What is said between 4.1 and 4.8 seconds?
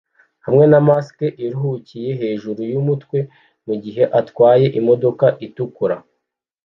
atwaye